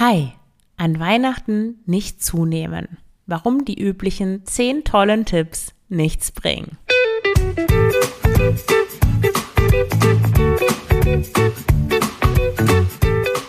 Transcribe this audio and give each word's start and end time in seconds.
Hi, 0.00 0.30
an 0.76 1.00
Weihnachten 1.00 1.82
nicht 1.84 2.22
zunehmen. 2.22 2.98
Warum 3.26 3.64
die 3.64 3.82
üblichen 3.82 4.46
10 4.46 4.84
tollen 4.84 5.24
Tipps 5.24 5.74
nichts 5.88 6.30
bringen. 6.30 6.78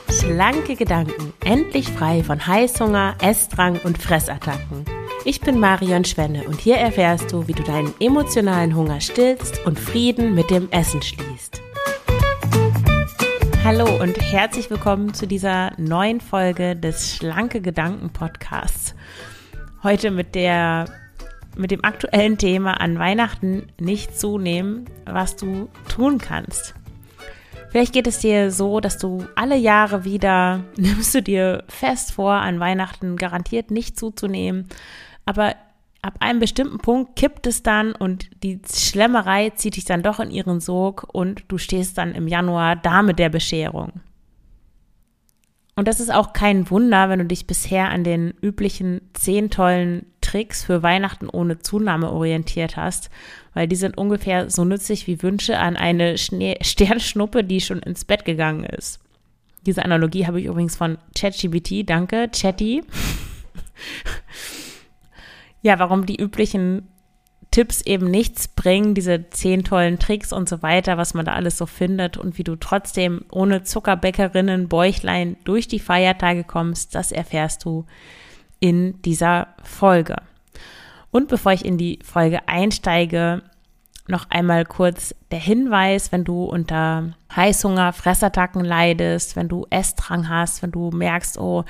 Schlanke 0.10 0.76
Gedanken, 0.76 1.34
endlich 1.46 1.88
frei 1.88 2.24
von 2.24 2.48
Heißhunger, 2.48 3.18
Essdrang 3.22 3.80
und 3.84 4.00
Fressattacken. 4.00 4.86
Ich 5.26 5.42
bin 5.42 5.60
Marion 5.60 6.04
Schwenne 6.04 6.46
und 6.46 6.60
hier 6.60 6.78
erfährst 6.78 7.32
du, 7.32 7.48
wie 7.48 7.54
du 7.54 7.62
deinen 7.62 7.94
emotionalen 8.00 8.76
Hunger 8.76 9.02
stillst 9.02 9.64
und 9.68 9.80
Frieden 9.80 10.34
mit 10.34 10.50
dem 10.50 10.68
Essen 10.72 11.04
schließt. 11.04 11.49
Hallo 13.72 14.02
und 14.02 14.20
herzlich 14.20 14.72
willkommen 14.72 15.14
zu 15.14 15.28
dieser 15.28 15.74
neuen 15.78 16.22
Folge 16.22 16.76
des 16.76 17.16
Schlanke 17.16 17.62
Gedanken 17.62 18.10
Podcasts. 18.10 18.96
Heute 19.84 20.10
mit 20.10 20.34
der 20.34 20.86
mit 21.56 21.70
dem 21.70 21.84
aktuellen 21.84 22.40
Thema 22.40 22.82
an 22.82 22.98
Weihnachten 22.98 23.68
nicht 23.80 24.20
zunehmen, 24.20 24.86
was 25.06 25.36
du 25.36 25.70
tun 25.88 26.18
kannst. 26.18 26.74
Vielleicht 27.70 27.94
geht 27.94 28.08
es 28.08 28.18
dir 28.18 28.50
so, 28.50 28.80
dass 28.80 28.98
du 28.98 29.28
alle 29.36 29.56
Jahre 29.56 30.04
wieder 30.04 30.64
nimmst 30.76 31.14
du 31.14 31.22
dir 31.22 31.64
fest 31.68 32.14
vor, 32.14 32.34
an 32.34 32.60
Weihnachten 32.60 33.18
garantiert 33.18 33.70
nicht 33.70 34.00
zuzunehmen, 34.00 34.68
aber 35.28 35.54
ab 36.02 36.16
einem 36.20 36.40
bestimmten 36.40 36.78
Punkt 36.78 37.16
kippt 37.16 37.48
es 37.48 37.64
dann 37.64 37.94
und 37.94 38.30
die 38.44 38.60
Schlemmerei 38.74 39.50
zieht 39.52 39.76
dich 39.76 39.86
dann 39.86 40.04
doch 40.04 40.20
in 40.20 40.32
ihren 40.32 40.60
Sog 40.60 41.08
und 41.12 41.44
du 41.48 41.58
stehst 41.58 41.98
dann 41.98 42.14
im 42.14 42.28
Januar 42.28 42.76
da 42.76 43.02
mit 43.02 43.20
der 43.20 43.30
Bescherung. 43.30 43.94
Und 45.76 45.88
das 45.88 46.02
ist 46.02 46.14
auch 46.14 46.34
kein 46.34 46.70
Wunder, 46.70 47.08
wenn 47.08 47.20
du 47.20 47.26
dich 47.26 47.48
bisher 47.48 47.90
an 47.90 48.04
den 48.04 48.34
üblichen 48.42 49.00
zehn 49.14 49.50
tollen 49.50 50.06
Tricks 50.20 50.66
für 50.66 50.84
Weihnachten 50.84 51.30
ohne 51.30 51.60
Zunahme 51.60 52.12
orientiert 52.12 52.76
hast, 52.76 53.10
weil 53.54 53.66
die 53.66 53.78
sind 53.78 53.98
ungefähr 53.98 54.50
so 54.50 54.66
nützlich 54.66 55.08
wie 55.08 55.24
Wünsche 55.24 55.58
an 55.58 55.78
eine 55.78 56.18
Schnee 56.18 56.58
Sternschnuppe, 56.62 57.46
die 57.46 57.62
schon 57.62 57.80
ins 57.80 58.04
Bett 58.04 58.26
gegangen 58.26 58.66
ist. 58.66 59.00
Diese 59.66 59.86
Analogie 59.86 60.28
habe 60.28 60.42
ich 60.42 60.48
übrigens 60.48 60.76
von 60.76 60.98
ChatGBT, 61.18 61.90
danke, 61.90 62.30
Chatty. 62.30 62.84
Ja, 65.62 65.80
warum 65.80 66.06
die 66.06 66.20
üblichen 66.20 66.88
Tipps 67.52 67.82
eben 67.82 68.12
nichts 68.12 68.48
bringen, 68.48 68.94
diese 68.94 69.30
zehn 69.32 69.64
tollen 69.64 69.98
Tricks 69.98 70.32
und 70.32 70.48
so 70.48 70.62
weiter, 70.62 70.98
was 70.98 71.14
man 71.14 71.26
da 71.26 71.34
alles 71.34 71.58
so 71.58 71.66
findet 71.66 72.16
und 72.16 72.38
wie 72.38 72.44
du 72.44 72.56
trotzdem 72.56 73.26
ohne 73.32 73.64
Zuckerbäckerinnen, 73.64 74.68
Bäuchlein 74.70 75.36
durch 75.46 75.68
die 75.68 75.80
Feiertage 75.80 76.44
kommst, 76.44 76.94
das 76.94 77.12
erfährst 77.12 77.66
du 77.66 77.86
in 78.60 79.02
dieser 79.02 79.48
Folge. 79.64 80.18
Und 81.12 81.28
bevor 81.28 81.54
ich 81.54 81.66
in 81.66 81.80
die 81.80 82.00
Folge 82.04 82.48
einsteige, 82.48 83.42
noch 84.08 84.30
einmal 84.30 84.66
kurz 84.66 85.16
der 85.32 85.40
Hinweis, 85.40 86.12
wenn 86.12 86.24
du 86.24 86.44
unter 86.44 87.14
Heißhunger, 87.36 87.94
Fressattacken 87.94 88.64
leidest, 88.64 89.36
wenn 89.36 89.48
du 89.48 89.66
Essdrang 89.70 90.30
hast, 90.30 90.62
wenn 90.62 90.72
du 90.72 90.90
merkst, 90.92 91.40
oh, 91.40 91.64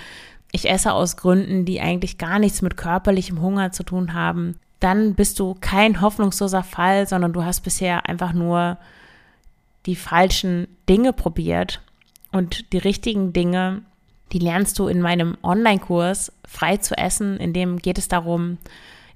ich 0.51 0.69
esse 0.69 0.93
aus 0.93 1.17
Gründen, 1.17 1.65
die 1.65 1.81
eigentlich 1.81 2.17
gar 2.17 2.39
nichts 2.39 2.61
mit 2.61 2.77
körperlichem 2.77 3.41
Hunger 3.41 3.71
zu 3.71 3.83
tun 3.83 4.13
haben, 4.13 4.55
dann 4.79 5.13
bist 5.15 5.39
du 5.39 5.55
kein 5.59 6.01
hoffnungsloser 6.01 6.63
Fall, 6.63 7.07
sondern 7.07 7.33
du 7.33 7.43
hast 7.43 7.61
bisher 7.61 8.07
einfach 8.07 8.33
nur 8.33 8.77
die 9.85 9.95
falschen 9.95 10.67
Dinge 10.87 11.13
probiert. 11.13 11.81
Und 12.31 12.71
die 12.73 12.77
richtigen 12.77 13.33
Dinge, 13.33 13.81
die 14.31 14.39
lernst 14.39 14.77
du 14.79 14.87
in 14.87 15.01
meinem 15.01 15.37
Online-Kurs 15.43 16.31
frei 16.47 16.77
zu 16.77 16.97
essen, 16.97 17.37
in 17.37 17.53
dem 17.53 17.77
geht 17.77 17.97
es 17.97 18.07
darum, 18.07 18.57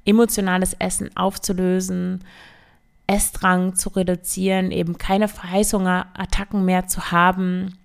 emotionales 0.06 0.74
Essen 0.74 1.16
aufzulösen, 1.16 2.24
Essdrang 3.08 3.76
zu 3.76 3.90
reduzieren, 3.90 4.72
eben 4.72 4.98
keine 4.98 5.28
Verheißungerattacken 5.28 6.66
mehr 6.66 6.88
zu 6.88 7.12
haben, 7.12 7.78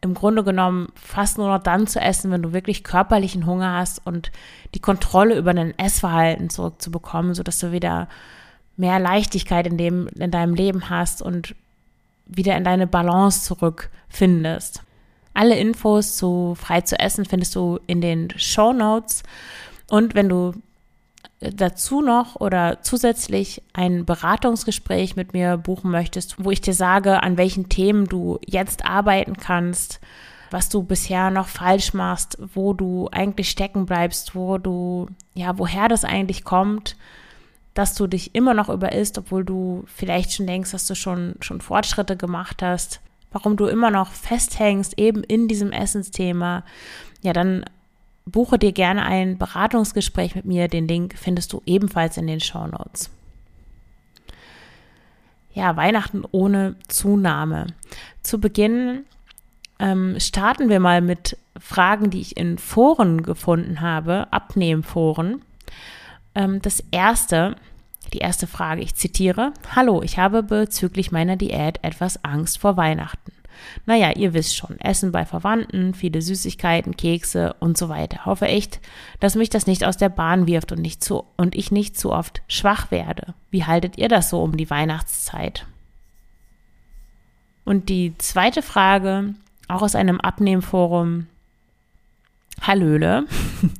im 0.00 0.14
Grunde 0.14 0.44
genommen 0.44 0.88
fast 0.94 1.38
nur 1.38 1.48
noch 1.48 1.62
dann 1.62 1.86
zu 1.86 2.00
essen, 2.00 2.30
wenn 2.30 2.42
du 2.42 2.52
wirklich 2.52 2.84
körperlichen 2.84 3.46
Hunger 3.46 3.74
hast 3.74 4.04
und 4.06 4.30
die 4.74 4.80
Kontrolle 4.80 5.36
über 5.36 5.54
dein 5.54 5.76
Essverhalten 5.78 6.50
zurückzubekommen, 6.50 7.34
sodass 7.34 7.58
du 7.58 7.72
wieder 7.72 8.08
mehr 8.76 9.00
Leichtigkeit 9.00 9.66
in, 9.66 9.76
dem, 9.76 10.08
in 10.08 10.30
deinem 10.30 10.54
Leben 10.54 10.88
hast 10.88 11.20
und 11.20 11.54
wieder 12.26 12.56
in 12.56 12.64
deine 12.64 12.86
Balance 12.86 13.42
zurückfindest. 13.42 14.82
Alle 15.34 15.58
Infos 15.58 16.16
zu 16.16 16.54
frei 16.54 16.82
zu 16.82 16.98
essen 16.98 17.24
findest 17.24 17.54
du 17.56 17.80
in 17.86 18.00
den 18.00 18.30
Show 18.36 18.72
Notes. 18.72 19.22
Und 19.90 20.14
wenn 20.14 20.28
du 20.28 20.52
dazu 21.40 22.00
noch 22.02 22.36
oder 22.36 22.82
zusätzlich 22.82 23.62
ein 23.72 24.04
Beratungsgespräch 24.04 25.16
mit 25.16 25.32
mir 25.32 25.56
buchen 25.56 25.90
möchtest, 25.90 26.44
wo 26.44 26.50
ich 26.50 26.60
dir 26.60 26.74
sage, 26.74 27.22
an 27.22 27.36
welchen 27.36 27.68
Themen 27.68 28.06
du 28.06 28.38
jetzt 28.44 28.84
arbeiten 28.84 29.36
kannst, 29.36 30.00
was 30.50 30.68
du 30.68 30.82
bisher 30.82 31.30
noch 31.30 31.46
falsch 31.46 31.94
machst, 31.94 32.38
wo 32.54 32.72
du 32.72 33.08
eigentlich 33.12 33.50
stecken 33.50 33.86
bleibst, 33.86 34.34
wo 34.34 34.58
du, 34.58 35.08
ja, 35.34 35.58
woher 35.58 35.88
das 35.88 36.04
eigentlich 36.04 36.42
kommt, 36.42 36.96
dass 37.74 37.94
du 37.94 38.08
dich 38.08 38.34
immer 38.34 38.54
noch 38.54 38.68
über 38.68 38.92
isst, 38.92 39.18
obwohl 39.18 39.44
du 39.44 39.84
vielleicht 39.86 40.32
schon 40.32 40.46
denkst, 40.46 40.72
dass 40.72 40.86
du 40.86 40.96
schon, 40.96 41.36
schon 41.40 41.60
Fortschritte 41.60 42.16
gemacht 42.16 42.62
hast, 42.62 43.00
warum 43.30 43.56
du 43.56 43.66
immer 43.66 43.90
noch 43.90 44.10
festhängst, 44.10 44.98
eben 44.98 45.22
in 45.22 45.46
diesem 45.46 45.70
Essensthema, 45.70 46.64
ja, 47.22 47.32
dann 47.32 47.64
buche 48.30 48.58
dir 48.58 48.72
gerne 48.72 49.04
ein 49.04 49.38
Beratungsgespräch 49.38 50.34
mit 50.34 50.44
mir. 50.44 50.68
Den 50.68 50.88
Link 50.88 51.14
findest 51.16 51.52
du 51.52 51.62
ebenfalls 51.66 52.16
in 52.16 52.26
den 52.26 52.40
Show 52.40 52.66
Notes. 52.66 53.10
Ja, 55.54 55.76
Weihnachten 55.76 56.24
ohne 56.30 56.76
Zunahme. 56.88 57.66
Zu 58.22 58.40
Beginn 58.40 59.04
ähm, 59.78 60.18
starten 60.20 60.68
wir 60.68 60.80
mal 60.80 61.00
mit 61.00 61.36
Fragen, 61.58 62.10
die 62.10 62.20
ich 62.20 62.36
in 62.36 62.58
Foren 62.58 63.22
gefunden 63.22 63.80
habe, 63.80 64.28
Abnehmforen. 64.30 65.42
Ähm, 66.34 66.62
das 66.62 66.84
erste, 66.90 67.56
die 68.12 68.18
erste 68.18 68.46
Frage, 68.46 68.82
ich 68.82 68.94
zitiere: 68.94 69.52
Hallo, 69.74 70.02
ich 70.02 70.18
habe 70.18 70.42
bezüglich 70.42 71.10
meiner 71.12 71.36
Diät 71.36 71.82
etwas 71.82 72.24
Angst 72.24 72.58
vor 72.58 72.76
Weihnachten. 72.76 73.32
Naja, 73.86 74.12
ihr 74.16 74.34
wisst 74.34 74.56
schon, 74.56 74.78
Essen 74.80 75.12
bei 75.12 75.24
Verwandten, 75.24 75.94
viele 75.94 76.22
Süßigkeiten, 76.22 76.96
Kekse 76.96 77.54
und 77.60 77.78
so 77.78 77.88
weiter. 77.88 78.26
Hoffe 78.26 78.46
echt, 78.46 78.80
dass 79.20 79.34
mich 79.34 79.50
das 79.50 79.66
nicht 79.66 79.84
aus 79.84 79.96
der 79.96 80.08
Bahn 80.08 80.46
wirft 80.46 80.72
und, 80.72 80.80
nicht 80.80 81.02
zu, 81.02 81.24
und 81.36 81.54
ich 81.54 81.70
nicht 81.70 81.98
zu 81.98 82.12
oft 82.12 82.42
schwach 82.48 82.90
werde. 82.90 83.34
Wie 83.50 83.64
haltet 83.64 83.98
ihr 83.98 84.08
das 84.08 84.30
so 84.30 84.42
um 84.42 84.56
die 84.56 84.70
Weihnachtszeit? 84.70 85.66
Und 87.64 87.88
die 87.88 88.16
zweite 88.18 88.62
Frage, 88.62 89.34
auch 89.68 89.82
aus 89.82 89.94
einem 89.94 90.20
Abnehmforum. 90.20 91.26
Hallöle. 92.62 93.24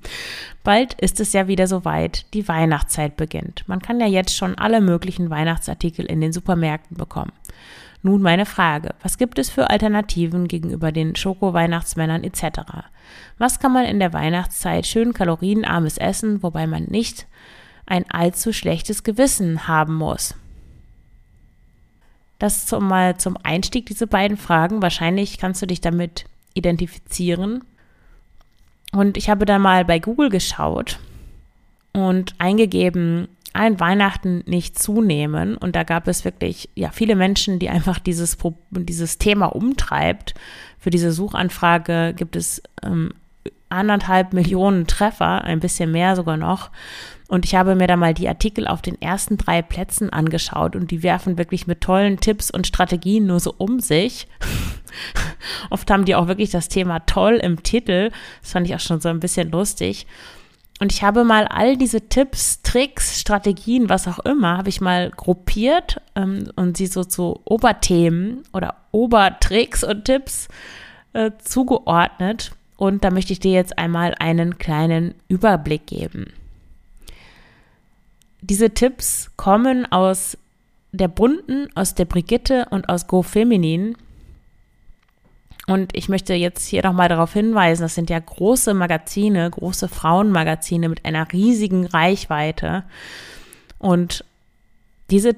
Bald 0.65 0.94
ist 0.94 1.21
es 1.21 1.33
ja 1.33 1.49
wieder 1.49 1.67
soweit, 1.67 2.27
die 2.34 2.47
Weihnachtszeit 2.47 3.17
beginnt. 3.17 3.65
Man 3.67 3.81
kann 3.81 4.00
ja 4.00 4.06
jetzt 4.06 4.37
schon 4.37 4.56
alle 4.56 4.81
möglichen 4.81 5.31
Weihnachtsartikel 5.31 6.05
in 6.05 6.21
den 6.21 6.33
Supermärkten 6.33 6.97
bekommen. 6.97 7.33
Nun 8.03 8.22
meine 8.22 8.47
Frage, 8.47 8.94
was 9.03 9.19
gibt 9.19 9.38
es 9.38 9.50
für 9.50 9.70
Alternativen 9.70 10.47
gegenüber 10.47 10.92
den 10.92 11.16
Schoko-Weihnachtsmännern 11.16 12.22
etc.? 12.22 12.60
Was 13.38 13.59
kann 13.59 13.72
man 13.72 13.84
in 13.86 13.98
der 13.98 14.12
Weihnachtszeit 14.12 14.86
schön 14.86 15.12
kalorienarmes 15.12 15.98
essen, 15.98 16.42
wobei 16.42 16.66
man 16.66 16.84
nicht 16.84 17.26
ein 17.87 18.08
allzu 18.10 18.53
schlechtes 18.53 19.03
Gewissen 19.03 19.66
haben 19.66 19.94
muss? 19.94 20.34
Das 22.38 22.66
zum, 22.66 22.87
mal 22.87 23.16
zum 23.16 23.37
Einstieg, 23.42 23.87
diese 23.87 24.06
beiden 24.06 24.37
Fragen. 24.37 24.81
Wahrscheinlich 24.81 25.38
kannst 25.38 25.60
du 25.60 25.66
dich 25.66 25.81
damit 25.81 26.26
identifizieren. 26.54 27.64
Und 28.93 29.17
ich 29.17 29.28
habe 29.28 29.44
dann 29.44 29.61
mal 29.61 29.84
bei 29.84 29.99
Google 29.99 30.28
geschaut 30.31 31.00
und 31.93 32.34
eingegeben, 32.38 33.28
ein 33.53 33.81
Weihnachten 33.81 34.43
nicht 34.47 34.79
zunehmen. 34.79 35.56
Und 35.56 35.77
da 35.77 35.83
gab 35.83 36.09
es 36.09 36.25
wirklich 36.25 36.69
ja 36.75 36.91
viele 36.91 37.17
Menschen, 37.17 37.59
die 37.59 37.69
einfach 37.69 37.99
dieses, 37.99 38.39
dieses 38.71 39.19
Thema 39.19 39.47
umtreibt. 39.47 40.35
Für 40.79 40.91
diese 40.91 41.12
Suchanfrage 41.12 42.15
gibt 42.17 42.37
es 42.37 42.62
ähm, 42.83 43.12
anderthalb 43.69 44.33
Millionen 44.33 44.87
Treffer, 44.87 45.45
ein 45.45 45.61
bisschen 45.61 45.93
mehr 45.93 46.17
sogar 46.17 46.37
noch. 46.37 46.71
Und 47.29 47.45
ich 47.45 47.55
habe 47.55 47.75
mir 47.75 47.87
da 47.87 47.97
mal 47.97 48.15
die 48.15 48.29
Artikel 48.29 48.67
auf 48.67 48.81
den 48.81 49.00
ersten 49.03 49.37
drei 49.37 49.61
Plätzen 49.61 50.11
angeschaut 50.11 50.75
und 50.75 50.91
die 50.91 51.03
werfen 51.03 51.37
wirklich 51.37 51.67
mit 51.67 51.83
tollen 51.83 52.19
Tipps 52.21 52.50
und 52.50 52.67
Strategien 52.67 53.27
nur 53.27 53.39
so 53.39 53.55
um 53.59 53.81
sich. 53.81 54.27
Oft 55.71 55.91
haben 55.91 56.06
die 56.06 56.15
auch 56.15 56.27
wirklich 56.27 56.50
das 56.50 56.69
Thema 56.69 57.00
toll 57.00 57.35
im 57.35 57.62
Titel. 57.62 58.11
Das 58.41 58.53
fand 58.53 58.67
ich 58.67 58.75
auch 58.75 58.81
schon 58.81 59.00
so 59.00 59.11
ein 59.11 59.21
bisschen 59.21 59.50
lustig. 59.50 60.06
Und 60.80 60.92
ich 60.92 61.02
habe 61.02 61.25
mal 61.25 61.46
all 61.46 61.76
diese 61.76 62.08
Tipps, 62.08 62.62
Tricks, 62.62 63.20
Strategien, 63.20 63.88
was 63.88 64.06
auch 64.06 64.20
immer, 64.20 64.58
habe 64.58 64.69
ich 64.69 64.80
mal 64.80 65.10
gruppiert 65.10 66.00
ähm, 66.14 66.50
und 66.54 66.76
sie 66.76 66.86
so 66.86 67.04
zu 67.04 67.40
Oberthemen 67.44 68.44
oder 68.52 68.76
Obertricks 68.92 69.82
und 69.82 70.04
Tipps 70.04 70.48
äh, 71.14 71.32
zugeordnet. 71.42 72.52
und 72.76 73.02
da 73.02 73.10
möchte 73.10 73.32
ich 73.32 73.40
dir 73.40 73.52
jetzt 73.52 73.76
einmal 73.76 74.14
einen 74.20 74.58
kleinen 74.58 75.14
Überblick 75.26 75.86
geben. 75.86 76.32
Diese 78.40 78.70
Tipps 78.70 79.32
kommen 79.36 79.90
aus 79.90 80.38
der 80.92 81.08
Bunten, 81.08 81.69
aus 81.75 81.94
der 81.94 82.04
Brigitte 82.04 82.66
und 82.70 82.88
aus 82.88 83.08
Go 83.08 83.22
Feminin. 83.22 83.96
Und 85.69 85.94
ich 85.94 86.09
möchte 86.09 86.32
jetzt 86.32 86.67
hier 86.67 86.82
nochmal 86.82 87.11
darauf 87.11 87.35
hinweisen, 87.35 87.82
das 87.82 87.94
sind 87.94 88.09
ja 88.09 88.19
große 88.19 88.73
Magazine, 88.73 89.50
große 89.50 89.88
Frauenmagazine 89.88 90.88
mit 90.88 91.05
einer 91.05 91.31
riesigen 91.31 91.85
Reichweite. 91.85 92.85
Und 93.79 94.25
diese 95.11 95.37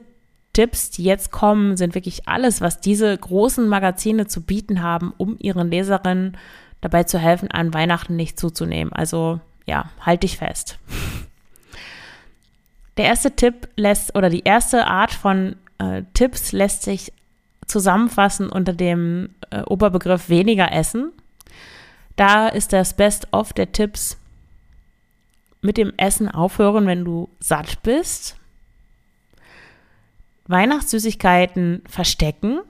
Tipps, 0.52 0.90
die 0.90 1.02
jetzt 1.02 1.32
kommen, 1.32 1.76
sind 1.76 1.96
wirklich 1.96 2.28
alles, 2.28 2.60
was 2.60 2.80
diese 2.80 3.18
großen 3.18 3.68
Magazine 3.68 4.28
zu 4.28 4.42
bieten 4.42 4.82
haben, 4.82 5.12
um 5.16 5.36
ihren 5.40 5.68
Leserinnen 5.68 6.36
dabei 6.80 7.02
zu 7.02 7.18
helfen, 7.18 7.50
an 7.50 7.74
Weihnachten 7.74 8.14
nicht 8.14 8.38
zuzunehmen. 8.38 8.92
Also 8.92 9.40
ja, 9.66 9.90
halt 10.00 10.22
dich 10.22 10.38
fest. 10.38 10.78
Der 12.96 13.06
erste 13.06 13.34
Tipp 13.34 13.68
lässt, 13.74 14.14
oder 14.14 14.30
die 14.30 14.44
erste 14.44 14.86
Art 14.86 15.12
von 15.12 15.56
äh, 15.78 16.02
Tipps 16.14 16.52
lässt 16.52 16.84
sich 16.84 17.12
zusammenfassen 17.70 18.48
unter 18.48 18.72
dem 18.72 19.34
äh, 19.50 19.62
Oberbegriff 19.62 20.28
weniger 20.28 20.72
essen. 20.72 21.12
Da 22.16 22.48
ist 22.48 22.72
das 22.72 22.94
Best-of 22.94 23.52
der 23.52 23.72
Tipps 23.72 24.18
mit 25.62 25.76
dem 25.76 25.92
Essen 25.96 26.28
aufhören, 26.28 26.86
wenn 26.86 27.04
du 27.04 27.28
satt 27.40 27.82
bist. 27.82 28.36
Weihnachtssüßigkeiten 30.46 31.82
verstecken. 31.88 32.60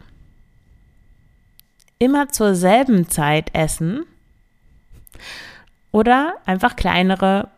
Immer 1.99 2.29
zur 2.29 2.55
selben 2.55 3.08
Zeit 3.08 3.55
essen. 3.55 4.05
Oder 5.93 6.37
einfach 6.46 6.76
kleinere 6.76 7.49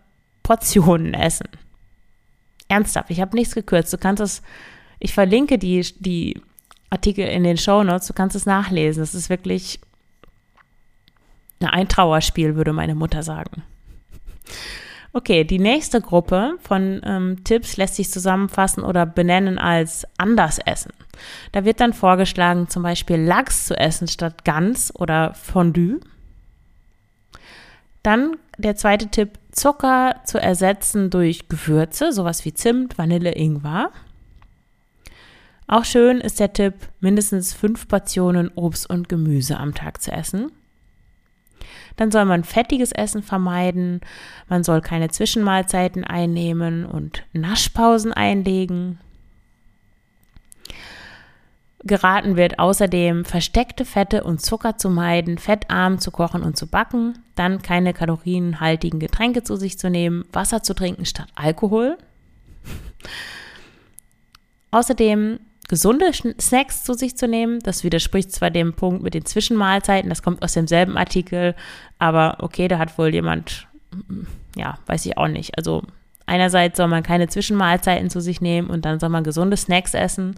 Portionen 0.42 1.14
essen. 1.14 1.48
Ernsthaft, 2.68 3.10
ich 3.10 3.20
habe 3.20 3.36
nichts 3.36 3.54
gekürzt. 3.54 3.92
Du 3.92 3.98
kannst 3.98 4.22
es, 4.22 4.42
ich 4.98 5.12
verlinke 5.12 5.58
die, 5.58 5.82
die 5.98 6.40
Artikel 6.92 7.26
in 7.26 7.42
den 7.42 7.56
Show 7.56 7.82
Notes, 7.82 8.06
du 8.06 8.12
kannst 8.12 8.36
es 8.36 8.44
nachlesen. 8.44 9.02
Es 9.02 9.14
ist 9.14 9.30
wirklich 9.30 9.80
ein 11.60 11.88
Trauerspiel, 11.88 12.54
würde 12.54 12.72
meine 12.72 12.94
Mutter 12.94 13.22
sagen. 13.22 13.62
Okay, 15.14 15.44
die 15.44 15.58
nächste 15.58 16.00
Gruppe 16.00 16.58
von 16.60 17.00
ähm, 17.04 17.44
Tipps 17.44 17.76
lässt 17.76 17.96
sich 17.96 18.10
zusammenfassen 18.10 18.82
oder 18.82 19.06
benennen 19.06 19.58
als 19.58 20.06
Andersessen. 20.18 20.92
Da 21.52 21.64
wird 21.64 21.80
dann 21.80 21.92
vorgeschlagen, 21.92 22.68
zum 22.68 22.82
Beispiel 22.82 23.16
Lachs 23.16 23.66
zu 23.66 23.78
essen 23.78 24.08
statt 24.08 24.44
Gans 24.44 24.94
oder 24.94 25.34
Fondue. 25.34 26.00
Dann 28.02 28.36
der 28.58 28.76
zweite 28.76 29.08
Tipp, 29.08 29.38
Zucker 29.52 30.16
zu 30.24 30.38
ersetzen 30.38 31.10
durch 31.10 31.48
Gewürze, 31.48 32.12
sowas 32.12 32.44
wie 32.44 32.54
Zimt, 32.54 32.98
Vanille, 32.98 33.32
Ingwer. 33.32 33.90
Auch 35.72 35.86
schön 35.86 36.20
ist 36.20 36.38
der 36.38 36.52
Tipp, 36.52 36.74
mindestens 37.00 37.54
fünf 37.54 37.88
Portionen 37.88 38.50
Obst 38.56 38.90
und 38.90 39.08
Gemüse 39.08 39.56
am 39.56 39.72
Tag 39.72 40.02
zu 40.02 40.12
essen. 40.12 40.52
Dann 41.96 42.10
soll 42.10 42.26
man 42.26 42.44
fettiges 42.44 42.92
Essen 42.92 43.22
vermeiden, 43.22 44.02
man 44.50 44.64
soll 44.64 44.82
keine 44.82 45.08
Zwischenmahlzeiten 45.08 46.04
einnehmen 46.04 46.84
und 46.84 47.22
Naschpausen 47.32 48.12
einlegen. 48.12 48.98
Geraten 51.84 52.36
wird 52.36 52.58
außerdem, 52.58 53.24
versteckte 53.24 53.86
Fette 53.86 54.24
und 54.24 54.42
Zucker 54.42 54.76
zu 54.76 54.90
meiden, 54.90 55.38
fettarm 55.38 56.00
zu 56.00 56.10
kochen 56.10 56.42
und 56.42 56.58
zu 56.58 56.66
backen, 56.66 57.18
dann 57.34 57.62
keine 57.62 57.94
kalorienhaltigen 57.94 59.00
Getränke 59.00 59.42
zu 59.42 59.56
sich 59.56 59.78
zu 59.78 59.88
nehmen, 59.88 60.26
Wasser 60.34 60.62
zu 60.62 60.74
trinken 60.74 61.06
statt 61.06 61.28
Alkohol. 61.34 61.96
Außerdem 64.70 65.38
gesunde 65.68 66.12
Snacks 66.12 66.84
zu 66.84 66.94
sich 66.94 67.16
zu 67.16 67.28
nehmen. 67.28 67.60
Das 67.60 67.84
widerspricht 67.84 68.32
zwar 68.32 68.50
dem 68.50 68.74
Punkt 68.74 69.02
mit 69.02 69.14
den 69.14 69.24
Zwischenmahlzeiten, 69.24 70.10
das 70.10 70.22
kommt 70.22 70.42
aus 70.42 70.52
demselben 70.52 70.96
Artikel, 70.96 71.54
aber 71.98 72.38
okay, 72.40 72.68
da 72.68 72.78
hat 72.78 72.98
wohl 72.98 73.12
jemand, 73.12 73.66
ja, 74.56 74.78
weiß 74.86 75.06
ich 75.06 75.16
auch 75.16 75.28
nicht. 75.28 75.56
Also 75.56 75.82
einerseits 76.26 76.76
soll 76.76 76.88
man 76.88 77.02
keine 77.02 77.28
Zwischenmahlzeiten 77.28 78.10
zu 78.10 78.20
sich 78.20 78.40
nehmen 78.40 78.68
und 78.68 78.84
dann 78.84 79.00
soll 79.00 79.08
man 79.08 79.24
gesunde 79.24 79.56
Snacks 79.56 79.94
essen 79.94 80.36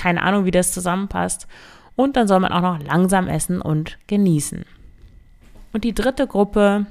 keine 0.00 0.22
Ahnung, 0.22 0.44
wie 0.44 0.50
das 0.50 0.72
zusammenpasst. 0.72 1.46
Und 1.96 2.16
dann 2.16 2.26
soll 2.26 2.40
man 2.40 2.52
auch 2.52 2.62
noch 2.62 2.82
langsam 2.82 3.28
essen 3.28 3.60
und 3.60 3.98
genießen. 4.06 4.64
Und 5.72 5.84
die 5.84 5.94
dritte 5.94 6.26
Gruppe, 6.26 6.86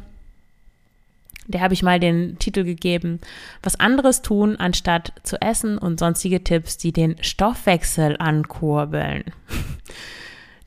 der 1.49 1.61
habe 1.61 1.73
ich 1.73 1.83
mal 1.83 1.99
den 1.99 2.37
Titel 2.37 2.63
gegeben, 2.63 3.19
was 3.63 3.79
anderes 3.79 4.21
tun, 4.21 4.55
anstatt 4.57 5.13
zu 5.23 5.41
essen 5.41 5.77
und 5.77 5.99
sonstige 5.99 6.43
Tipps, 6.43 6.77
die 6.77 6.93
den 6.93 7.15
Stoffwechsel 7.21 8.15
ankurbeln. 8.19 9.23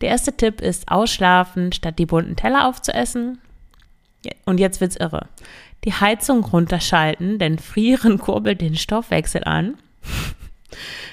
Der 0.01 0.11
erste 0.11 0.37
Tipp 0.37 0.61
ist 0.61 0.91
ausschlafen, 0.91 1.71
statt 1.73 2.01
die 2.01 2.07
bunten 2.07 2.35
Teller 2.35 2.67
aufzuessen. 2.67 3.39
Und 4.45 4.59
jetzt 4.59 4.81
wird's 4.81 4.97
irre. 4.97 5.29
Die 5.85 5.93
Heizung 5.93 6.45
runterschalten, 6.45 7.39
denn 7.39 7.59
Frieren 7.59 8.19
kurbelt 8.19 8.61
den 8.61 8.75
Stoffwechsel 8.75 9.45
an. 9.45 9.77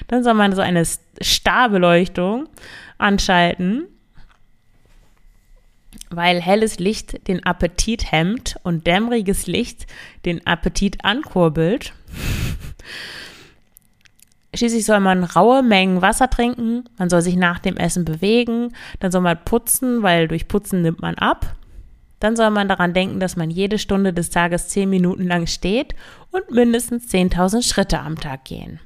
Dann 0.08 0.24
soll 0.24 0.34
man 0.34 0.54
so 0.54 0.60
eine 0.60 0.84
Starbeleuchtung 1.20 2.48
anschalten, 2.98 3.86
weil 6.10 6.40
helles 6.40 6.78
Licht 6.78 7.26
den 7.28 7.44
Appetit 7.44 8.12
hemmt 8.12 8.56
und 8.62 8.86
dämmeriges 8.86 9.46
Licht 9.46 9.86
den 10.24 10.46
Appetit 10.46 11.04
ankurbelt. 11.04 11.92
Schließlich 14.54 14.84
soll 14.84 14.98
man 14.98 15.22
raue 15.22 15.62
Mengen 15.62 16.02
Wasser 16.02 16.28
trinken, 16.28 16.84
man 16.98 17.08
soll 17.08 17.22
sich 17.22 17.36
nach 17.36 17.60
dem 17.60 17.76
Essen 17.76 18.04
bewegen, 18.04 18.74
dann 18.98 19.12
soll 19.12 19.20
man 19.20 19.38
putzen, 19.44 20.02
weil 20.02 20.26
durch 20.26 20.48
Putzen 20.48 20.82
nimmt 20.82 21.00
man 21.00 21.14
ab. 21.14 21.54
Dann 22.18 22.36
soll 22.36 22.50
man 22.50 22.68
daran 22.68 22.92
denken, 22.92 23.20
dass 23.20 23.36
man 23.36 23.50
jede 23.50 23.78
Stunde 23.78 24.12
des 24.12 24.30
Tages 24.30 24.68
zehn 24.68 24.90
Minuten 24.90 25.26
lang 25.26 25.46
steht 25.46 25.94
und 26.32 26.50
mindestens 26.50 27.10
10.000 27.12 27.66
Schritte 27.66 28.00
am 28.00 28.16
Tag 28.16 28.44
gehen. 28.44 28.80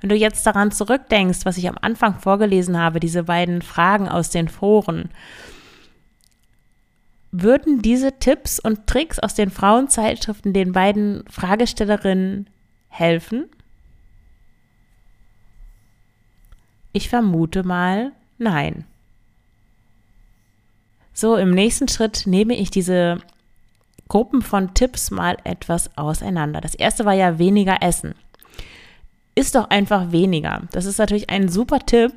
Wenn 0.00 0.08
du 0.08 0.16
jetzt 0.16 0.46
daran 0.46 0.70
zurückdenkst, 0.70 1.40
was 1.44 1.58
ich 1.58 1.68
am 1.68 1.76
Anfang 1.80 2.18
vorgelesen 2.18 2.78
habe, 2.78 3.00
diese 3.00 3.24
beiden 3.24 3.62
Fragen 3.62 4.08
aus 4.08 4.30
den 4.30 4.48
Foren, 4.48 5.10
würden 7.32 7.80
diese 7.82 8.18
Tipps 8.18 8.58
und 8.58 8.86
Tricks 8.86 9.18
aus 9.18 9.34
den 9.34 9.50
Frauenzeitschriften 9.50 10.52
den 10.52 10.72
beiden 10.72 11.24
Fragestellerinnen 11.28 12.48
helfen? 12.88 13.48
Ich 16.92 17.08
vermute 17.08 17.62
mal, 17.62 18.12
nein. 18.38 18.84
So, 21.12 21.36
im 21.36 21.50
nächsten 21.50 21.86
Schritt 21.86 22.26
nehme 22.26 22.56
ich 22.56 22.70
diese 22.70 23.18
Gruppen 24.08 24.42
von 24.42 24.74
Tipps 24.74 25.12
mal 25.12 25.36
etwas 25.44 25.96
auseinander. 25.96 26.60
Das 26.60 26.74
erste 26.74 27.04
war 27.04 27.12
ja 27.12 27.38
weniger 27.38 27.80
essen 27.80 28.14
isst 29.40 29.54
doch 29.54 29.70
einfach 29.70 30.12
weniger. 30.12 30.62
Das 30.70 30.84
ist 30.84 30.98
natürlich 30.98 31.30
ein 31.30 31.48
super 31.48 31.80
Tipp. 31.80 32.12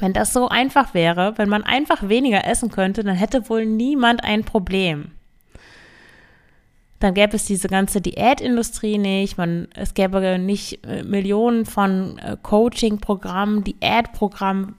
Wenn 0.00 0.12
das 0.12 0.32
so 0.32 0.48
einfach 0.48 0.94
wäre, 0.94 1.36
wenn 1.38 1.48
man 1.48 1.64
einfach 1.64 2.08
weniger 2.08 2.46
essen 2.46 2.70
könnte, 2.70 3.02
dann 3.02 3.16
hätte 3.16 3.48
wohl 3.48 3.66
niemand 3.66 4.22
ein 4.22 4.44
Problem. 4.44 5.10
Dann 7.00 7.14
gäbe 7.14 7.34
es 7.34 7.46
diese 7.46 7.68
ganze 7.68 8.00
Diätindustrie 8.00 8.98
nicht, 8.98 9.38
man, 9.38 9.66
es 9.74 9.94
gäbe 9.94 10.38
nicht 10.38 10.84
äh, 10.86 11.02
Millionen 11.02 11.66
von 11.66 12.18
äh, 12.18 12.36
Coaching-Programmen, 12.40 13.64
Diätprogrammen, 13.64 14.76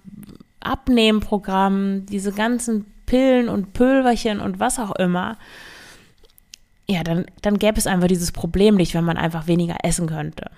Abnehmprogrammen, 0.62 2.06
diese 2.06 2.32
ganzen 2.32 2.86
Pillen 3.06 3.50
und 3.50 3.74
Pülverchen 3.74 4.40
und 4.40 4.60
was 4.60 4.80
auch 4.80 4.96
immer 4.96 5.38
ja, 6.90 7.04
dann, 7.04 7.26
dann 7.44 7.60
gäbe 7.60 7.78
es 7.78 7.86
einfach 7.86 8.08
dieses 8.08 8.32
Problem 8.32 8.76
nicht, 8.76 8.96
wenn 8.96 9.04
man 9.04 9.18
einfach 9.18 9.46
weniger 9.46 9.78
essen 9.84 10.08
könnte. 10.08 10.50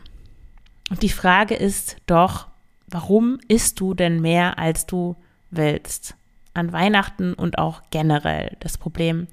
Und 0.90 1.04
die 1.04 1.10
Frage 1.10 1.56
ist 1.56 1.98
doch, 2.06 2.48
warum 2.88 3.40
isst 3.50 3.82
du 3.82 3.94
denn 3.94 4.22
mehr, 4.22 4.58
als 4.58 4.86
du 4.86 5.18
willst? 5.50 6.16
An 6.54 6.72
Weihnachten 6.72 7.34
und 7.34 7.58
auch 7.58 7.82
generell. 7.92 8.56
Das 8.62 8.78
Problem 8.78 9.28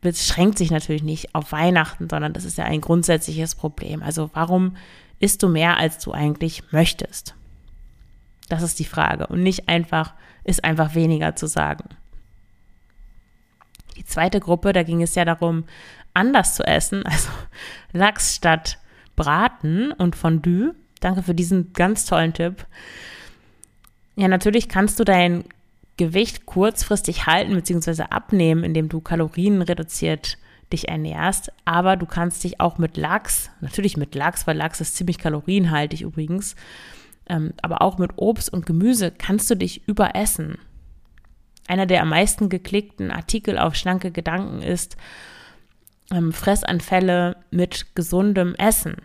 beschränkt 0.00 0.56
sich 0.56 0.70
natürlich 0.70 1.02
nicht 1.02 1.34
auf 1.34 1.50
Weihnachten, 1.50 2.08
sondern 2.08 2.32
das 2.32 2.44
ist 2.44 2.58
ja 2.58 2.64
ein 2.64 2.80
grundsätzliches 2.80 3.56
Problem. 3.56 4.00
Also 4.00 4.30
warum 4.32 4.76
isst 5.18 5.42
du 5.42 5.48
mehr, 5.48 5.78
als 5.78 5.98
du 5.98 6.12
eigentlich 6.12 6.72
möchtest? 6.72 7.34
Das 8.48 8.62
ist 8.62 8.78
die 8.78 8.84
Frage. 8.84 9.26
Und 9.26 9.42
nicht 9.42 9.68
einfach, 9.68 10.14
ist 10.44 10.62
einfach 10.62 10.94
weniger 10.94 11.34
zu 11.34 11.48
sagen. 11.48 11.88
Die 13.96 14.04
zweite 14.04 14.40
Gruppe, 14.40 14.72
da 14.72 14.82
ging 14.82 15.02
es 15.02 15.14
ja 15.14 15.24
darum, 15.24 15.64
anders 16.14 16.54
zu 16.54 16.64
essen, 16.64 17.04
also 17.06 17.28
Lachs 17.92 18.36
statt 18.36 18.78
Braten 19.16 19.92
und 19.92 20.16
Fondue. 20.16 20.74
Danke 21.00 21.22
für 21.22 21.34
diesen 21.34 21.72
ganz 21.72 22.04
tollen 22.04 22.32
Tipp. 22.32 22.66
Ja, 24.16 24.28
natürlich 24.28 24.68
kannst 24.68 25.00
du 25.00 25.04
dein 25.04 25.44
Gewicht 25.96 26.46
kurzfristig 26.46 27.26
halten 27.26 27.54
bzw. 27.54 28.04
abnehmen, 28.04 28.64
indem 28.64 28.88
du 28.88 29.00
Kalorien 29.00 29.62
reduziert 29.62 30.38
dich 30.72 30.88
ernährst, 30.88 31.52
aber 31.64 31.96
du 31.96 32.06
kannst 32.06 32.44
dich 32.44 32.60
auch 32.60 32.78
mit 32.78 32.96
Lachs, 32.96 33.50
natürlich 33.60 33.96
mit 33.96 34.14
Lachs, 34.14 34.46
weil 34.46 34.56
Lachs 34.56 34.80
ist 34.80 34.96
ziemlich 34.96 35.18
kalorienhaltig 35.18 36.02
übrigens, 36.02 36.54
ähm, 37.28 37.52
aber 37.60 37.82
auch 37.82 37.98
mit 37.98 38.12
Obst 38.16 38.52
und 38.52 38.66
Gemüse 38.66 39.10
kannst 39.10 39.50
du 39.50 39.56
dich 39.56 39.86
überessen. 39.88 40.58
Einer 41.66 41.86
der 41.86 42.02
am 42.02 42.10
meisten 42.10 42.48
geklickten 42.48 43.10
Artikel 43.10 43.58
auf 43.58 43.74
schlanke 43.74 44.10
Gedanken 44.10 44.62
ist 44.62 44.96
ähm, 46.12 46.32
Fressanfälle 46.32 47.36
mit 47.50 47.94
gesundem 47.94 48.54
Essen. 48.56 48.96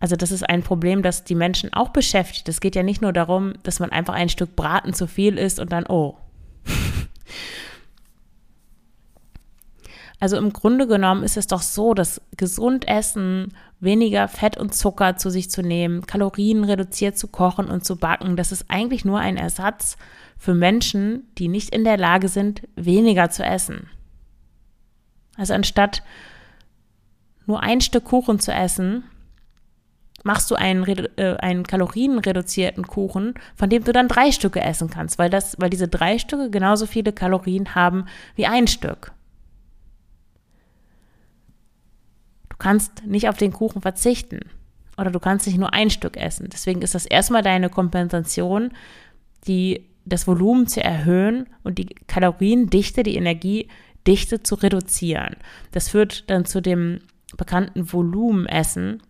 Also 0.00 0.16
das 0.16 0.32
ist 0.32 0.48
ein 0.48 0.62
Problem, 0.62 1.02
das 1.02 1.24
die 1.24 1.34
Menschen 1.34 1.72
auch 1.74 1.90
beschäftigt. 1.90 2.48
Es 2.48 2.60
geht 2.60 2.74
ja 2.74 2.82
nicht 2.82 3.02
nur 3.02 3.12
darum, 3.12 3.52
dass 3.62 3.80
man 3.80 3.92
einfach 3.92 4.14
ein 4.14 4.30
Stück 4.30 4.56
Braten 4.56 4.94
zu 4.94 5.06
viel 5.06 5.38
isst 5.38 5.60
und 5.60 5.70
dann, 5.72 5.86
oh. 5.86 6.16
Also 10.20 10.36
im 10.36 10.52
Grunde 10.52 10.86
genommen 10.86 11.22
ist 11.22 11.36
es 11.36 11.46
doch 11.46 11.62
so, 11.62 11.94
dass 11.94 12.20
gesund 12.36 12.86
essen, 12.86 13.54
weniger 13.80 14.28
Fett 14.28 14.58
und 14.58 14.74
Zucker 14.74 15.16
zu 15.16 15.30
sich 15.30 15.50
zu 15.50 15.62
nehmen, 15.62 16.06
Kalorien 16.06 16.62
reduziert 16.64 17.16
zu 17.18 17.28
kochen 17.28 17.68
und 17.68 17.84
zu 17.84 17.96
backen, 17.96 18.36
das 18.36 18.52
ist 18.52 18.66
eigentlich 18.68 19.06
nur 19.06 19.18
ein 19.18 19.38
Ersatz 19.38 19.96
für 20.38 20.54
Menschen, 20.54 21.24
die 21.38 21.48
nicht 21.48 21.74
in 21.74 21.84
der 21.84 21.96
Lage 21.96 22.28
sind, 22.28 22.68
weniger 22.76 23.30
zu 23.30 23.42
essen. 23.42 23.88
Also 25.36 25.54
anstatt 25.54 26.02
nur 27.46 27.62
ein 27.62 27.80
Stück 27.80 28.04
Kuchen 28.04 28.38
zu 28.40 28.52
essen, 28.52 29.04
machst 30.22 30.50
du 30.50 30.54
einen, 30.54 30.86
äh, 31.16 31.36
einen 31.38 31.66
kalorienreduzierten 31.66 32.86
Kuchen, 32.86 33.34
von 33.56 33.70
dem 33.70 33.84
du 33.84 33.92
dann 33.92 34.08
drei 34.08 34.32
Stücke 34.32 34.60
essen 34.60 34.90
kannst, 34.90 35.18
weil, 35.18 35.30
das, 35.30 35.56
weil 35.58 35.70
diese 35.70 35.88
drei 35.88 36.18
Stücke 36.18 36.50
genauso 36.50 36.86
viele 36.86 37.12
Kalorien 37.12 37.74
haben 37.74 38.04
wie 38.34 38.46
ein 38.46 38.66
Stück. 38.66 39.12
Du 42.49 42.49
kannst 42.60 43.04
nicht 43.04 43.28
auf 43.28 43.36
den 43.36 43.52
Kuchen 43.52 43.82
verzichten 43.82 44.40
oder 44.96 45.10
du 45.10 45.18
kannst 45.18 45.48
nicht 45.48 45.58
nur 45.58 45.72
ein 45.72 45.90
Stück 45.90 46.16
essen. 46.16 46.48
Deswegen 46.52 46.82
ist 46.82 46.94
das 46.94 47.06
erstmal 47.06 47.42
deine 47.42 47.70
Kompensation, 47.70 48.70
die 49.48 49.88
das 50.04 50.28
Volumen 50.28 50.68
zu 50.68 50.82
erhöhen 50.82 51.48
und 51.64 51.78
die 51.78 51.86
Kaloriendichte, 52.06 53.02
die 53.02 53.16
Energiedichte 53.16 54.42
zu 54.44 54.54
reduzieren. 54.54 55.36
Das 55.72 55.88
führt 55.88 56.30
dann 56.30 56.44
zu 56.44 56.60
dem 56.60 57.00
bekannten 57.36 57.92
Volumenessen, 57.92 59.02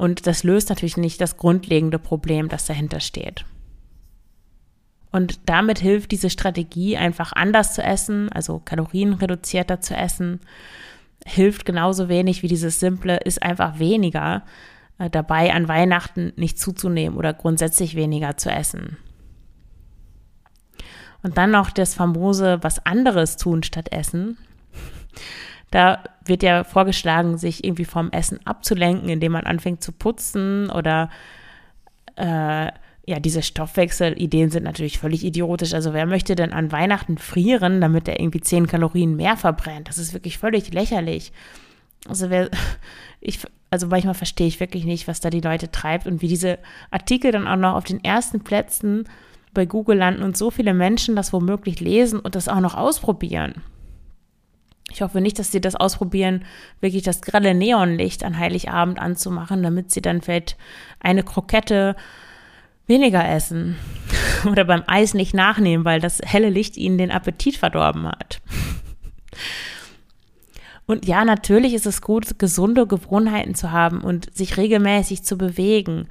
und 0.00 0.26
das 0.26 0.44
löst 0.44 0.70
natürlich 0.70 0.96
nicht 0.96 1.20
das 1.20 1.36
grundlegende 1.36 1.98
Problem, 1.98 2.48
das 2.48 2.64
dahinter 2.64 3.00
steht. 3.00 3.44
Und 5.12 5.40
damit 5.44 5.78
hilft 5.78 6.10
diese 6.10 6.30
Strategie, 6.30 6.96
einfach 6.96 7.34
anders 7.34 7.74
zu 7.74 7.82
essen, 7.82 8.32
also 8.32 8.60
kalorienreduzierter 8.60 9.82
zu 9.82 9.94
essen, 9.94 10.40
hilft 11.26 11.64
genauso 11.64 12.08
wenig 12.08 12.42
wie 12.42 12.48
dieses 12.48 12.80
simple, 12.80 13.18
ist 13.18 13.42
einfach 13.42 13.78
weniger 13.78 14.42
äh, 14.98 15.10
dabei, 15.10 15.52
an 15.52 15.68
Weihnachten 15.68 16.32
nicht 16.36 16.58
zuzunehmen 16.58 17.18
oder 17.18 17.32
grundsätzlich 17.32 17.94
weniger 17.94 18.36
zu 18.36 18.50
essen. 18.50 18.96
Und 21.22 21.36
dann 21.36 21.50
noch 21.50 21.70
das 21.70 21.94
famose 21.94 22.58
was 22.62 22.84
anderes 22.86 23.36
tun 23.36 23.62
statt 23.62 23.92
essen. 23.92 24.38
Da 25.70 26.02
wird 26.24 26.42
ja 26.42 26.64
vorgeschlagen, 26.64 27.38
sich 27.38 27.64
irgendwie 27.64 27.84
vom 27.84 28.10
Essen 28.10 28.44
abzulenken, 28.46 29.08
indem 29.08 29.32
man 29.32 29.44
anfängt 29.44 29.82
zu 29.82 29.92
putzen 29.92 30.70
oder 30.70 31.10
äh, 32.16 32.72
ja, 33.06 33.18
diese 33.18 33.42
Stoffwechselideen 33.42 34.50
sind 34.50 34.64
natürlich 34.64 34.98
völlig 34.98 35.24
idiotisch. 35.24 35.74
Also 35.74 35.92
wer 35.92 36.06
möchte 36.06 36.34
denn 36.34 36.52
an 36.52 36.70
Weihnachten 36.70 37.18
frieren, 37.18 37.80
damit 37.80 38.08
er 38.08 38.20
irgendwie 38.20 38.40
10 38.40 38.66
Kalorien 38.66 39.16
mehr 39.16 39.36
verbrennt? 39.36 39.88
Das 39.88 39.98
ist 39.98 40.12
wirklich 40.12 40.38
völlig 40.38 40.72
lächerlich. 40.72 41.32
Also 42.08 42.30
wer, 42.30 42.50
ich, 43.20 43.40
also 43.70 43.86
manchmal 43.86 44.14
verstehe 44.14 44.46
ich 44.46 44.60
wirklich 44.60 44.84
nicht, 44.84 45.08
was 45.08 45.20
da 45.20 45.30
die 45.30 45.40
Leute 45.40 45.70
treibt 45.70 46.06
und 46.06 46.22
wie 46.22 46.28
diese 46.28 46.58
Artikel 46.90 47.32
dann 47.32 47.48
auch 47.48 47.56
noch 47.56 47.74
auf 47.74 47.84
den 47.84 48.04
ersten 48.04 48.44
Plätzen 48.44 49.08
bei 49.52 49.66
Google 49.66 49.98
landen 49.98 50.22
und 50.22 50.36
so 50.36 50.50
viele 50.50 50.74
Menschen 50.74 51.16
das 51.16 51.32
womöglich 51.32 51.80
lesen 51.80 52.20
und 52.20 52.34
das 52.34 52.48
auch 52.48 52.60
noch 52.60 52.76
ausprobieren. 52.76 53.62
Ich 54.92 55.02
hoffe 55.02 55.20
nicht, 55.20 55.38
dass 55.38 55.52
sie 55.52 55.60
das 55.60 55.76
ausprobieren, 55.76 56.44
wirklich 56.80 57.02
das 57.02 57.22
grelle 57.22 57.54
Neonlicht 57.54 58.24
an 58.24 58.38
Heiligabend 58.38 58.98
anzumachen, 58.98 59.62
damit 59.62 59.92
sie 59.92 60.02
dann 60.02 60.20
vielleicht 60.20 60.56
eine 60.98 61.22
Krokette 61.22 61.96
weniger 62.90 63.26
essen 63.26 63.76
oder 64.50 64.64
beim 64.64 64.82
Eis 64.86 65.14
nicht 65.14 65.32
nachnehmen, 65.32 65.86
weil 65.86 66.00
das 66.00 66.20
helle 66.22 66.50
Licht 66.50 66.76
ihnen 66.76 66.98
den 66.98 67.10
Appetit 67.10 67.56
verdorben 67.56 68.06
hat. 68.06 68.42
Und 70.84 71.06
ja, 71.06 71.24
natürlich 71.24 71.72
ist 71.72 71.86
es 71.86 72.02
gut, 72.02 72.38
gesunde 72.38 72.86
Gewohnheiten 72.86 73.54
zu 73.54 73.70
haben 73.70 74.02
und 74.02 74.36
sich 74.36 74.56
regelmäßig 74.56 75.22
zu 75.22 75.38
bewegen. 75.38 76.08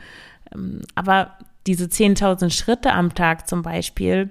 Ähm, 0.56 0.82
aber 0.96 1.38
diese 1.68 1.86
10.000 1.86 2.50
Schritte 2.50 2.94
am 2.94 3.14
Tag 3.14 3.48
zum 3.48 3.62
Beispiel, 3.62 4.30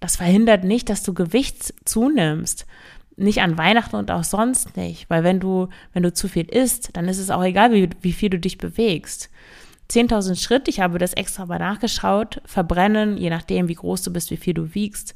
das 0.00 0.16
verhindert 0.16 0.64
nicht, 0.64 0.88
dass 0.88 1.02
du 1.02 1.12
Gewicht 1.12 1.74
zunimmst 1.84 2.64
nicht 3.18 3.42
an 3.42 3.58
Weihnachten 3.58 3.96
und 3.96 4.10
auch 4.10 4.24
sonst 4.24 4.76
nicht, 4.76 5.10
weil 5.10 5.24
wenn 5.24 5.40
du, 5.40 5.68
wenn 5.92 6.02
du 6.02 6.12
zu 6.12 6.28
viel 6.28 6.48
isst, 6.48 6.96
dann 6.96 7.08
ist 7.08 7.18
es 7.18 7.30
auch 7.30 7.42
egal, 7.42 7.72
wie, 7.72 7.90
wie 8.00 8.12
viel 8.12 8.30
du 8.30 8.38
dich 8.38 8.58
bewegst. 8.58 9.28
10.000 9.90 10.40
Schritt, 10.40 10.68
ich 10.68 10.80
habe 10.80 10.98
das 10.98 11.14
extra 11.14 11.46
mal 11.46 11.58
nachgeschaut, 11.58 12.42
verbrennen, 12.44 13.16
je 13.16 13.30
nachdem, 13.30 13.68
wie 13.68 13.74
groß 13.74 14.02
du 14.02 14.12
bist, 14.12 14.30
wie 14.30 14.36
viel 14.36 14.54
du 14.54 14.74
wiegst, 14.74 15.14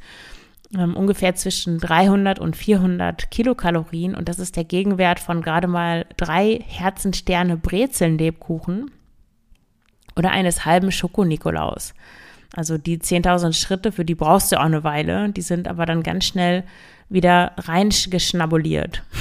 ähm, 0.77 0.97
ungefähr 0.97 1.35
zwischen 1.35 1.79
300 1.79 2.39
und 2.39 2.57
400 2.57 3.31
Kilokalorien 3.31 4.15
und 4.15 4.29
das 4.29 4.39
ist 4.39 4.57
der 4.57 4.65
Gegenwert 4.65 5.21
von 5.21 5.43
gerade 5.43 5.69
mal 5.69 6.07
drei 6.17 6.61
Herzensterne 6.67 7.59
Brezeln-Lebkuchen 7.59 8.91
oder 10.17 10.31
eines 10.31 10.65
halben 10.65 10.91
Schokonikolaus. 10.91 11.95
Also 12.55 12.79
die 12.79 12.99
10.000 12.99 13.53
Schritte, 13.55 13.93
für 13.93 14.05
die 14.05 14.15
brauchst 14.15 14.53
du 14.53 14.59
auch 14.59 14.65
eine 14.65 14.85
Weile, 14.85 15.31
die 15.31 15.43
sind 15.43 15.69
aber 15.69 15.87
dann 15.87 16.03
ganz 16.03 16.25
schnell 16.27 16.65
wieder 17.09 17.53
reingeschnabuliert. 17.57 19.03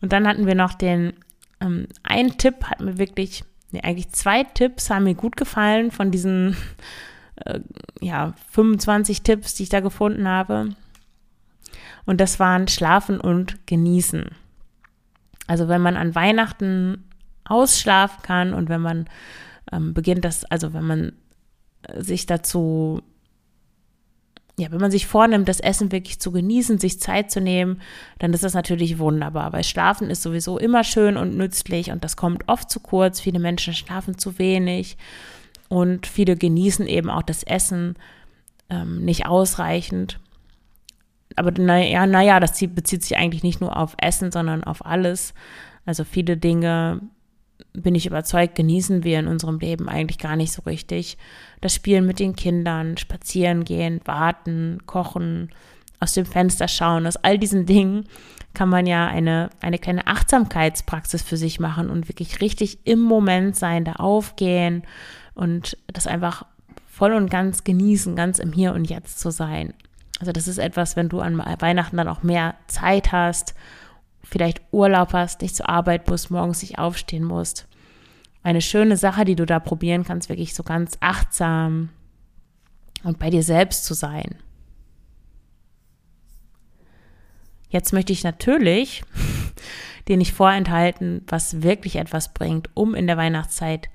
Und 0.00 0.12
dann 0.12 0.26
hatten 0.26 0.46
wir 0.46 0.54
noch 0.54 0.74
den, 0.74 1.12
ähm, 1.60 1.86
ein 2.02 2.36
Tipp 2.38 2.64
hat 2.64 2.80
mir 2.80 2.98
wirklich, 2.98 3.44
nee, 3.70 3.80
eigentlich 3.82 4.10
zwei 4.10 4.44
Tipps 4.44 4.90
haben 4.90 5.04
mir 5.04 5.14
gut 5.14 5.36
gefallen 5.36 5.90
von 5.90 6.10
diesen, 6.10 6.56
äh, 7.36 7.60
ja, 8.00 8.34
25 8.50 9.22
Tipps, 9.22 9.54
die 9.54 9.64
ich 9.64 9.68
da 9.68 9.80
gefunden 9.80 10.28
habe. 10.28 10.70
Und 12.04 12.20
das 12.20 12.38
waren 12.38 12.68
Schlafen 12.68 13.20
und 13.20 13.66
Genießen. 13.66 14.30
Also 15.46 15.68
wenn 15.68 15.82
man 15.82 15.96
an 15.96 16.14
Weihnachten 16.14 17.04
ausschlafen 17.44 18.22
kann 18.22 18.54
und 18.54 18.68
wenn 18.68 18.80
man 18.80 19.08
ähm, 19.72 19.94
beginnt 19.94 20.24
das, 20.24 20.44
also 20.44 20.72
wenn 20.72 20.84
man 20.84 21.12
sich 21.96 22.26
dazu 22.26 23.02
ja, 24.58 24.70
wenn 24.70 24.80
man 24.80 24.90
sich 24.90 25.06
vornimmt, 25.06 25.48
das 25.48 25.60
Essen 25.60 25.92
wirklich 25.92 26.18
zu 26.18 26.32
genießen, 26.32 26.78
sich 26.78 26.98
Zeit 26.98 27.30
zu 27.30 27.40
nehmen, 27.40 27.82
dann 28.18 28.32
ist 28.32 28.42
das 28.42 28.54
natürlich 28.54 28.98
wunderbar. 28.98 29.52
Weil 29.52 29.64
Schlafen 29.64 30.08
ist 30.08 30.22
sowieso 30.22 30.58
immer 30.58 30.82
schön 30.82 31.18
und 31.18 31.36
nützlich 31.36 31.90
und 31.90 32.02
das 32.04 32.16
kommt 32.16 32.48
oft 32.48 32.70
zu 32.70 32.80
kurz. 32.80 33.20
Viele 33.20 33.38
Menschen 33.38 33.74
schlafen 33.74 34.16
zu 34.16 34.38
wenig 34.38 34.96
und 35.68 36.06
viele 36.06 36.36
genießen 36.36 36.86
eben 36.86 37.10
auch 37.10 37.22
das 37.22 37.42
Essen 37.42 37.96
ähm, 38.70 39.04
nicht 39.04 39.26
ausreichend. 39.26 40.20
Aber 41.34 41.50
naja, 41.50 42.06
naja, 42.06 42.40
das 42.40 42.58
bezieht 42.58 43.02
sich 43.02 43.18
eigentlich 43.18 43.42
nicht 43.42 43.60
nur 43.60 43.76
auf 43.76 43.94
Essen, 43.98 44.32
sondern 44.32 44.64
auf 44.64 44.86
alles. 44.86 45.34
Also 45.84 46.02
viele 46.04 46.38
Dinge 46.38 47.02
bin 47.72 47.94
ich 47.94 48.06
überzeugt, 48.06 48.54
genießen 48.54 49.04
wir 49.04 49.18
in 49.18 49.26
unserem 49.26 49.58
Leben 49.58 49.88
eigentlich 49.88 50.18
gar 50.18 50.36
nicht 50.36 50.52
so 50.52 50.62
richtig. 50.62 51.18
Das 51.60 51.74
Spielen 51.74 52.06
mit 52.06 52.18
den 52.18 52.36
Kindern, 52.36 52.96
spazieren 52.96 53.64
gehen, 53.64 54.00
warten, 54.04 54.82
kochen, 54.86 55.50
aus 56.00 56.12
dem 56.12 56.26
Fenster 56.26 56.68
schauen, 56.68 57.06
aus 57.06 57.16
all 57.16 57.38
diesen 57.38 57.66
Dingen 57.66 58.04
kann 58.54 58.68
man 58.68 58.86
ja 58.86 59.06
eine, 59.06 59.50
eine 59.60 59.78
kleine 59.78 60.06
Achtsamkeitspraxis 60.06 61.22
für 61.22 61.36
sich 61.36 61.60
machen 61.60 61.90
und 61.90 62.08
wirklich 62.08 62.40
richtig 62.40 62.78
im 62.84 63.00
Moment 63.00 63.56
sein, 63.56 63.84
da 63.84 63.92
aufgehen 63.92 64.82
und 65.34 65.76
das 65.86 66.06
einfach 66.06 66.46
voll 66.86 67.12
und 67.12 67.30
ganz 67.30 67.64
genießen, 67.64 68.16
ganz 68.16 68.38
im 68.38 68.52
Hier 68.52 68.72
und 68.72 68.88
Jetzt 68.88 69.20
zu 69.20 69.30
sein. 69.30 69.74
Also 70.20 70.32
das 70.32 70.48
ist 70.48 70.58
etwas, 70.58 70.96
wenn 70.96 71.10
du 71.10 71.20
an 71.20 71.38
Weihnachten 71.38 71.98
dann 71.98 72.08
auch 72.08 72.22
mehr 72.22 72.54
Zeit 72.66 73.12
hast 73.12 73.54
vielleicht 74.28 74.60
Urlaub 74.72 75.12
hast, 75.12 75.42
nicht 75.42 75.56
zur 75.56 75.68
Arbeit 75.68 76.08
musst, 76.08 76.30
morgens 76.30 76.62
nicht 76.62 76.78
aufstehen 76.78 77.24
musst. 77.24 77.66
Eine 78.42 78.60
schöne 78.60 78.96
Sache, 78.96 79.24
die 79.24 79.36
du 79.36 79.46
da 79.46 79.58
probieren 79.60 80.04
kannst, 80.04 80.28
wirklich 80.28 80.54
so 80.54 80.62
ganz 80.62 80.98
achtsam 81.00 81.90
und 83.04 83.18
bei 83.18 83.30
dir 83.30 83.42
selbst 83.42 83.84
zu 83.84 83.94
sein. 83.94 84.36
Jetzt 87.68 87.92
möchte 87.92 88.12
ich 88.12 88.24
natürlich 88.24 89.02
dir 90.08 90.16
nicht 90.16 90.32
vorenthalten, 90.32 91.22
was 91.26 91.62
wirklich 91.62 91.96
etwas 91.96 92.32
bringt, 92.34 92.70
um 92.74 92.94
in 92.94 93.06
der 93.06 93.16
Weihnachtszeit 93.16 93.88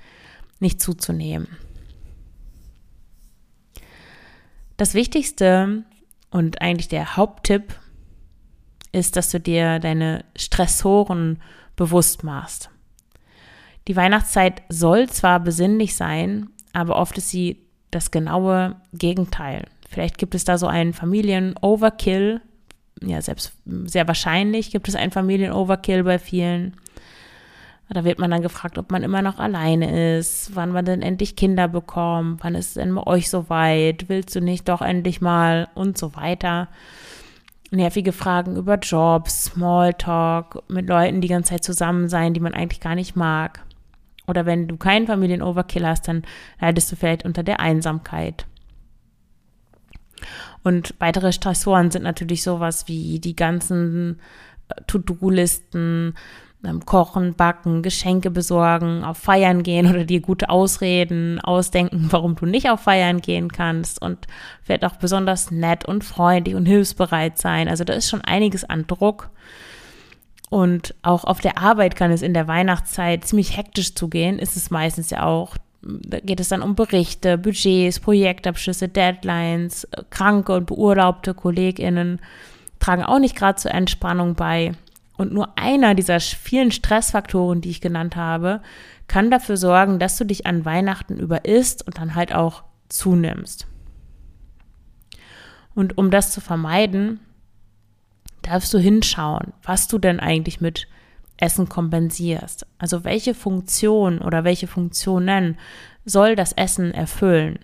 nicht 0.60 0.82
zuzunehmen. 0.82 1.48
Das 4.78 4.94
Wichtigste 4.94 5.84
und 6.30 6.62
eigentlich 6.62 6.88
der 6.88 7.16
Haupttipp 7.16 7.76
ist, 8.92 9.16
dass 9.16 9.30
du 9.30 9.40
dir 9.40 9.80
deine 9.80 10.26
Stressoren 10.36 11.42
bewusst 11.76 12.24
machst. 12.24 12.70
Die 13.88 13.96
Weihnachtszeit 13.96 14.62
soll 14.70 15.10
zwar 15.10 15.40
besinnlich 15.40 15.96
sein, 15.96 16.50
aber 16.74 16.98
oft 16.98 17.18
ist 17.18 17.30
sie 17.30 17.58
das 17.90 18.12
genaue 18.12 18.76
Gegenteil. 18.94 19.66
Vielleicht 19.90 20.18
gibt 20.18 20.36
es 20.36 20.46
da 20.46 20.58
so 20.58 20.68
einen 20.68 20.94
Familien-Overkill. 20.94 22.42
Ja, 23.02 23.22
selbst 23.22 23.54
sehr 23.66 24.08
wahrscheinlich 24.08 24.72
gibt 24.72 24.88
es 24.88 24.96
einen 24.96 25.12
Familien-Overkill 25.12 26.04
bei 26.04 26.20
vielen. 26.20 26.76
Da 27.90 28.06
wird 28.06 28.20
man 28.20 28.32
dann 28.32 28.42
gefragt, 28.42 28.78
ob 28.78 28.90
man 28.90 29.04
immer 29.04 29.22
noch 29.22 29.38
alleine 29.38 30.18
ist, 30.18 30.56
wann 30.56 30.72
man 30.72 30.86
denn 30.86 31.02
endlich 31.02 31.36
Kinder 31.36 31.68
bekommt, 31.68 32.42
wann 32.42 32.56
ist 32.56 32.68
es 32.68 32.74
denn 32.76 32.96
bei 32.96 33.06
euch 33.06 33.30
so 33.30 33.50
weit, 33.50 34.08
willst 34.08 34.34
du 34.34 34.40
nicht 34.40 34.70
doch 34.70 34.82
endlich 34.82 35.20
mal 35.20 35.68
und 35.74 35.98
so 35.98 36.16
weiter. 36.16 36.70
Nervige 37.72 38.12
Fragen 38.12 38.58
über 38.58 38.78
Jobs, 38.78 39.46
Smalltalk, 39.46 40.64
mit 40.70 40.88
Leuten 40.88 41.22
die 41.22 41.30
ganze 41.30 41.52
Zeit 41.52 41.64
zusammen 41.64 42.10
sein, 42.10 42.34
die 42.34 42.42
man 42.42 42.54
eigentlich 42.54 42.82
gar 42.82 42.96
nicht 42.96 43.16
mag. 43.16 43.64
Oder 44.28 44.46
wenn 44.46 44.68
du 44.68 44.78
keinen 44.78 45.08
Familienoverkill 45.08 45.88
hast, 45.88 46.08
dann 46.08 46.24
leidest 46.60 46.92
du 46.92 46.96
vielleicht 46.98 47.26
unter 47.26 47.44
der 47.44 47.60
Einsamkeit. 47.62 48.46
Und 50.64 50.94
weitere 51.00 51.32
Stressoren 51.32 51.92
sind 51.92 52.04
natürlich 52.04 52.44
sowas 52.44 52.88
wie 52.88 53.20
die 53.20 53.36
ganzen 53.36 54.20
äh, 54.70 54.82
To-Do-Listen, 54.88 56.16
Kochen, 56.86 57.34
Backen, 57.34 57.82
Geschenke 57.82 58.30
besorgen, 58.30 59.04
auf 59.04 59.18
Feiern 59.18 59.64
gehen 59.64 59.90
oder 59.90 60.06
dir 60.06 60.22
gute 60.22 60.50
Ausreden 60.50 61.40
ausdenken, 61.40 62.08
warum 62.12 62.36
du 62.36 62.46
nicht 62.46 62.70
auf 62.70 62.82
Feiern 62.82 63.22
gehen 63.22 63.52
kannst 63.52 64.02
und 64.02 64.28
vielleicht 64.62 64.86
auch 64.86 64.96
besonders 64.98 65.52
nett 65.52 65.86
und 65.86 66.04
freundlich 66.04 66.56
und 66.56 66.66
hilfsbereit 66.66 67.38
sein. 67.38 67.68
Also 67.68 67.84
da 67.84 67.94
ist 67.94 68.10
schon 68.10 68.22
einiges 68.22 68.64
an 68.64 68.86
Druck. 68.88 69.30
Und 70.50 70.96
auch 71.02 71.24
auf 71.24 71.40
der 71.40 71.58
Arbeit 71.58 71.96
kann 71.96 72.12
es 72.12 72.22
in 72.22 72.34
der 72.34 72.48
Weihnachtszeit 72.48 73.24
ziemlich 73.26 73.56
hektisch 73.56 73.96
zugehen, 73.96 74.38
ist 74.38 74.58
es 74.58 74.70
meistens 74.70 75.10
ja 75.10 75.24
auch. 75.24 75.56
Da 75.82 76.20
geht 76.20 76.40
es 76.40 76.50
dann 76.50 76.62
um 76.62 76.76
Berichte, 76.76 77.38
Budgets, 77.38 78.00
Projektabschlüsse, 78.00 78.88
Deadlines, 78.88 79.88
kranke 80.10 80.54
und 80.54 80.68
beurlaubte 80.68 81.34
KollegInnen 81.34 82.20
tragen 82.82 83.04
auch 83.04 83.20
nicht 83.20 83.36
gerade 83.36 83.56
zur 83.56 83.72
Entspannung 83.72 84.36
bei. 84.36 84.74
Und 85.22 85.34
nur 85.34 85.56
einer 85.56 85.94
dieser 85.94 86.20
vielen 86.20 86.72
Stressfaktoren, 86.72 87.62
die 87.62 87.70
ich 87.70 87.80
genannt 87.80 88.16
habe, 88.16 88.60
kann 89.06 89.30
dafür 89.30 89.56
sorgen, 89.56 90.00
dass 90.00 90.18
du 90.18 90.26
dich 90.26 90.48
an 90.48 90.66
Weihnachten 90.66 91.20
über 91.20 91.46
isst 91.46 91.86
und 91.86 92.00
dann 92.00 92.16
halt 92.16 92.34
auch 92.34 92.64
zunimmst. 92.90 93.68
Und 95.76 95.96
um 96.00 96.10
das 96.10 96.32
zu 96.32 96.42
vermeiden, 96.42 97.20
darfst 98.42 98.74
du 98.74 98.80
hinschauen, 98.80 99.54
was 99.62 99.88
du 99.88 100.00
denn 100.00 100.20
eigentlich 100.20 100.60
mit 100.60 100.88
Essen 101.38 101.70
kompensierst. 101.70 102.66
Also 102.80 103.04
welche 103.04 103.36
Funktion 103.36 104.18
oder 104.18 104.44
welche 104.44 104.66
Funktionen 104.66 105.60
soll 106.04 106.36
das 106.36 106.52
Essen 106.52 106.96
erfüllen? 106.96 107.60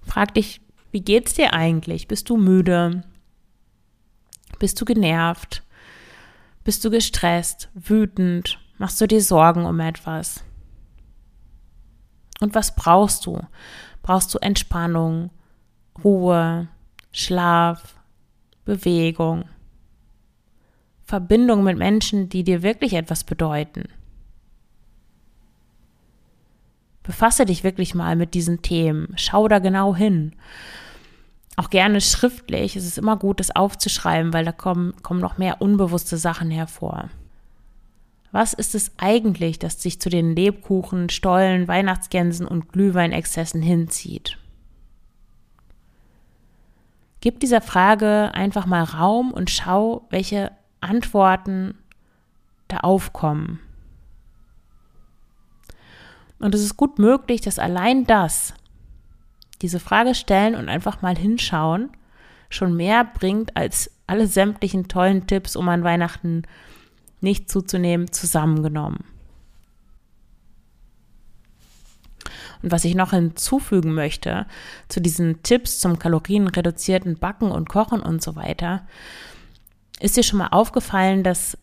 Frag 0.00 0.32
dich, 0.32 0.62
wie 0.90 1.02
geht's 1.02 1.34
dir 1.34 1.52
eigentlich? 1.52 2.08
Bist 2.08 2.30
du 2.30 2.38
müde? 2.38 3.02
Bist 4.58 4.80
du 4.80 4.84
genervt? 4.84 5.62
Bist 6.64 6.84
du 6.84 6.90
gestresst, 6.90 7.68
wütend? 7.74 8.58
Machst 8.78 9.00
du 9.00 9.06
dir 9.06 9.22
Sorgen 9.22 9.64
um 9.64 9.80
etwas? 9.80 10.44
Und 12.40 12.54
was 12.54 12.74
brauchst 12.74 13.26
du? 13.26 13.40
Brauchst 14.02 14.32
du 14.34 14.38
Entspannung, 14.38 15.30
Ruhe, 16.04 16.68
Schlaf, 17.12 17.96
Bewegung, 18.64 19.44
Verbindung 21.04 21.64
mit 21.64 21.78
Menschen, 21.78 22.28
die 22.28 22.44
dir 22.44 22.62
wirklich 22.62 22.92
etwas 22.92 23.24
bedeuten. 23.24 23.84
Befasse 27.02 27.46
dich 27.46 27.64
wirklich 27.64 27.94
mal 27.94 28.14
mit 28.14 28.34
diesen 28.34 28.60
Themen. 28.60 29.14
Schau 29.16 29.48
da 29.48 29.58
genau 29.58 29.96
hin. 29.96 30.36
Auch 31.58 31.70
gerne 31.70 32.00
schriftlich. 32.00 32.76
Es 32.76 32.86
ist 32.86 32.98
immer 32.98 33.16
gut, 33.16 33.40
das 33.40 33.50
aufzuschreiben, 33.50 34.32
weil 34.32 34.44
da 34.44 34.52
kommen, 34.52 34.94
kommen 35.02 35.18
noch 35.18 35.38
mehr 35.38 35.60
unbewusste 35.60 36.16
Sachen 36.16 36.52
hervor. 36.52 37.10
Was 38.30 38.52
ist 38.52 38.76
es 38.76 38.92
eigentlich, 38.96 39.58
das 39.58 39.82
sich 39.82 40.00
zu 40.00 40.08
den 40.08 40.36
Lebkuchen, 40.36 41.08
Stollen, 41.08 41.66
Weihnachtsgänsen 41.66 42.46
und 42.46 42.72
Glühweinexzessen 42.72 43.60
hinzieht? 43.60 44.38
Gib 47.20 47.40
dieser 47.40 47.60
Frage 47.60 48.30
einfach 48.34 48.66
mal 48.66 48.84
Raum 48.84 49.32
und 49.32 49.50
schau, 49.50 50.06
welche 50.10 50.52
Antworten 50.80 51.76
da 52.68 52.78
aufkommen. 52.78 53.58
Und 56.38 56.54
es 56.54 56.60
ist 56.60 56.76
gut 56.76 57.00
möglich, 57.00 57.40
dass 57.40 57.58
allein 57.58 58.06
das, 58.06 58.54
diese 59.62 59.80
Frage 59.80 60.14
stellen 60.14 60.54
und 60.54 60.68
einfach 60.68 61.02
mal 61.02 61.16
hinschauen, 61.16 61.90
schon 62.50 62.76
mehr 62.76 63.04
bringt 63.04 63.56
als 63.56 63.90
alle 64.06 64.26
sämtlichen 64.26 64.88
tollen 64.88 65.26
Tipps, 65.26 65.56
um 65.56 65.68
an 65.68 65.84
Weihnachten 65.84 66.42
nicht 67.20 67.50
zuzunehmen, 67.50 68.12
zusammengenommen. 68.12 69.04
Und 72.62 72.72
was 72.72 72.84
ich 72.84 72.94
noch 72.94 73.10
hinzufügen 73.10 73.94
möchte 73.94 74.46
zu 74.88 75.00
diesen 75.00 75.42
Tipps 75.42 75.78
zum 75.78 75.98
kalorienreduzierten 75.98 77.18
Backen 77.18 77.50
und 77.50 77.68
Kochen 77.68 78.00
und 78.00 78.22
so 78.22 78.34
weiter, 78.36 78.86
ist 80.00 80.16
dir 80.16 80.22
schon 80.22 80.38
mal 80.38 80.48
aufgefallen, 80.48 81.22
dass 81.22 81.56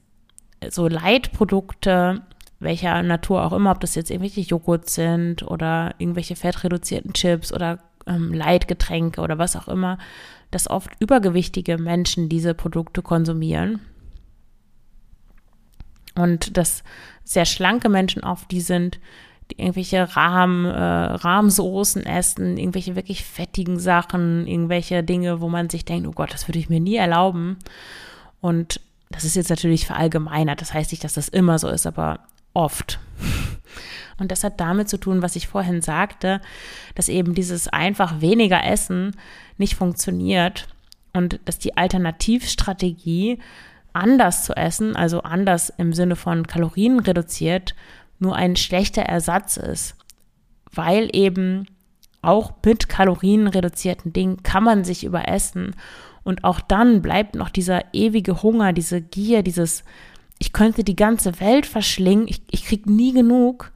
so 0.69 0.87
Leitprodukte, 0.87 2.21
welcher 2.65 3.01
Natur 3.01 3.45
auch 3.45 3.53
immer, 3.53 3.71
ob 3.71 3.79
das 3.79 3.95
jetzt 3.95 4.11
irgendwelche 4.11 4.41
Joghurt 4.41 4.89
sind 4.89 5.43
oder 5.43 5.95
irgendwelche 5.97 6.35
fettreduzierten 6.35 7.13
Chips 7.13 7.53
oder 7.53 7.79
ähm, 8.05 8.33
Leitgetränke 8.33 9.21
oder 9.21 9.37
was 9.37 9.55
auch 9.55 9.69
immer, 9.69 9.97
dass 10.51 10.69
oft 10.69 10.89
übergewichtige 10.99 11.77
Menschen 11.77 12.29
diese 12.29 12.53
Produkte 12.53 13.01
konsumieren. 13.01 13.79
Und 16.15 16.57
dass 16.57 16.83
sehr 17.23 17.45
schlanke 17.45 17.89
Menschen 17.89 18.23
oft 18.23 18.49
die 18.51 18.61
sind, 18.61 18.99
die 19.51 19.61
irgendwelche 19.61 20.15
Rahm, 20.15 20.65
äh, 20.65 20.69
Rahmsoßen 20.71 22.05
essen, 22.05 22.57
irgendwelche 22.57 22.95
wirklich 22.95 23.23
fettigen 23.23 23.79
Sachen, 23.79 24.47
irgendwelche 24.47 25.03
Dinge, 25.03 25.41
wo 25.41 25.49
man 25.49 25.69
sich 25.69 25.85
denkt, 25.85 26.07
oh 26.07 26.13
Gott, 26.13 26.33
das 26.33 26.47
würde 26.47 26.59
ich 26.59 26.69
mir 26.69 26.79
nie 26.79 26.95
erlauben. 26.95 27.57
Und 28.41 28.79
das 29.09 29.23
ist 29.23 29.35
jetzt 29.35 29.49
natürlich 29.49 29.85
verallgemeinert. 29.85 30.61
Das 30.61 30.73
heißt 30.73 30.91
nicht, 30.91 31.03
dass 31.03 31.13
das 31.13 31.27
immer 31.27 31.59
so 31.59 31.67
ist, 31.67 31.85
aber 31.85 32.21
oft. 32.55 32.99
Und 34.17 34.31
das 34.31 34.43
hat 34.43 34.59
damit 34.59 34.89
zu 34.89 34.97
tun, 34.97 35.21
was 35.21 35.35
ich 35.35 35.47
vorhin 35.47 35.81
sagte, 35.81 36.41
dass 36.95 37.09
eben 37.09 37.35
dieses 37.35 37.67
einfach 37.67 38.21
weniger 38.21 38.63
Essen 38.63 39.15
nicht 39.57 39.75
funktioniert 39.75 40.67
und 41.13 41.39
dass 41.45 41.59
die 41.59 41.75
Alternativstrategie 41.77 43.39
anders 43.93 44.45
zu 44.45 44.55
essen, 44.55 44.95
also 44.95 45.21
anders 45.21 45.71
im 45.77 45.93
Sinne 45.93 46.15
von 46.15 46.47
Kalorien 46.47 46.99
reduziert, 46.99 47.75
nur 48.19 48.35
ein 48.35 48.55
schlechter 48.55 49.03
Ersatz 49.03 49.57
ist, 49.57 49.95
weil 50.71 51.09
eben 51.13 51.67
auch 52.21 52.53
mit 52.65 52.89
kalorienreduzierten 52.89 54.13
Dingen 54.13 54.43
kann 54.43 54.63
man 54.63 54.83
sich 54.83 55.03
überessen 55.03 55.75
und 56.23 56.43
auch 56.43 56.59
dann 56.59 57.01
bleibt 57.01 57.35
noch 57.35 57.49
dieser 57.49 57.93
ewige 57.93 58.41
Hunger, 58.41 58.73
diese 58.73 59.01
Gier, 59.01 59.43
dieses 59.43 59.83
ich 60.45 60.53
könnte 60.53 60.83
die 60.83 60.95
ganze 60.95 61.39
Welt 61.39 61.65
verschlingen, 61.65 62.27
ich, 62.27 62.43
ich 62.51 62.65
krieg 62.65 62.85
nie 62.85 63.13
genug, 63.13 63.71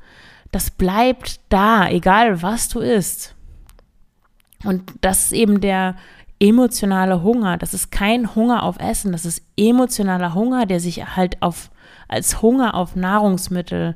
das 0.51 0.69
bleibt 0.69 1.39
da, 1.49 1.89
egal 1.89 2.43
was 2.43 2.69
du 2.69 2.79
isst. 2.79 3.33
Und 4.63 4.93
das 5.01 5.25
ist 5.25 5.31
eben 5.31 5.61
der 5.61 5.95
emotionale 6.39 7.23
Hunger. 7.23 7.57
Das 7.57 7.73
ist 7.73 7.91
kein 7.91 8.35
Hunger 8.35 8.61
auf 8.61 8.77
Essen, 8.79 9.11
das 9.11 9.25
ist 9.25 9.41
emotionaler 9.57 10.35
Hunger, 10.35 10.67
der 10.67 10.79
sich 10.79 11.15
halt 11.15 11.41
auf, 11.41 11.71
als 12.07 12.43
Hunger 12.43 12.75
auf 12.75 12.95
Nahrungsmittel 12.95 13.95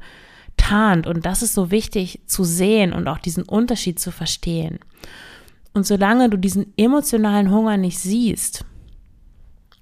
tarnt. 0.58 1.06
Und 1.06 1.28
das 1.28 1.44
ist 1.44 1.54
so 1.54 1.70
wichtig 1.70 2.22
zu 2.26 2.44
sehen 2.44 2.92
und 2.92 3.08
auch 3.08 3.20
diesen 3.20 3.44
Unterschied 3.44 4.00
zu 4.00 4.10
verstehen. 4.10 4.80
Und 5.76 5.86
solange 5.86 6.28
du 6.28 6.38
diesen 6.38 6.74
emotionalen 6.76 7.52
Hunger 7.52 7.78
nicht 7.78 8.00
siehst 8.00 8.66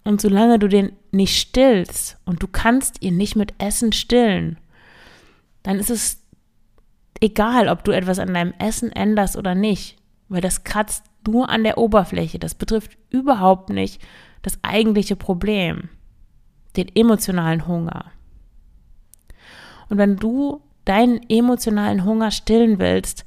und 0.04 0.22
solange 0.22 0.60
du 0.60 0.68
den 0.68 0.94
nicht 1.12 1.40
stillst 1.40 2.18
und 2.26 2.42
du 2.42 2.48
kannst 2.48 3.02
ihn 3.02 3.18
nicht 3.18 3.36
mit 3.36 3.54
Essen 3.60 3.92
stillen, 3.92 4.58
dann 5.64 5.78
ist 5.78 5.90
es 5.90 6.24
egal, 7.22 7.70
ob 7.70 7.84
du 7.84 7.92
etwas 7.92 8.20
an 8.20 8.34
deinem 8.34 8.54
Essen 8.58 8.92
änderst 8.92 9.38
oder 9.38 9.54
nicht, 9.56 9.98
weil 10.28 10.42
das 10.42 10.64
kratzt 10.64 11.04
nur 11.28 11.50
an 11.50 11.64
der 11.64 11.78
Oberfläche. 11.78 12.40
Das 12.40 12.56
betrifft 12.56 12.98
überhaupt 13.10 13.70
nicht 13.70 14.02
das 14.42 14.58
eigentliche 14.64 15.16
Problem. 15.16 15.90
den 16.78 16.88
emotionalen 16.96 17.68
Hunger. 17.68 18.06
Und 19.90 19.98
wenn 19.98 20.16
du 20.16 20.62
deinen 20.86 21.20
emotionalen 21.30 22.06
Hunger 22.06 22.32
stillen 22.32 22.80
willst, 22.80 23.26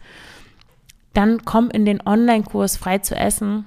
dann 1.12 1.44
komm 1.44 1.70
in 1.70 1.84
den 1.84 2.00
Online-Kurs 2.06 2.78
frei 2.78 2.98
zu 2.98 3.14
essen. 3.14 3.66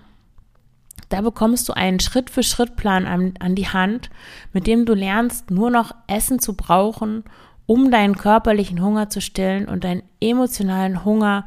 Da 1.10 1.22
bekommst 1.22 1.70
du 1.70 1.74
einen 1.74 2.00
Schritt-für-Schritt-Plan 2.00 3.06
an, 3.06 3.34
an 3.40 3.56
die 3.56 3.68
Hand, 3.68 4.10
mit 4.54 4.68
dem 4.68 4.86
du 4.86 4.94
lernst, 4.94 5.52
nur 5.52 5.70
noch 5.70 5.94
Essen 6.08 6.40
zu 6.40 6.54
brauchen, 6.54 7.24
um 7.66 7.92
deinen 7.92 8.18
körperlichen 8.18 8.82
Hunger 8.82 9.10
zu 9.10 9.22
stillen 9.22 9.68
und 9.68 9.84
deinen 9.84 10.04
emotionalen 10.20 11.06
Hunger 11.06 11.46